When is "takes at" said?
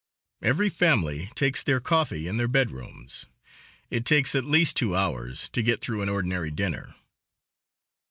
4.03-4.45